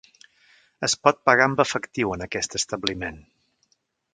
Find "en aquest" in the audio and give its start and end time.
2.17-2.59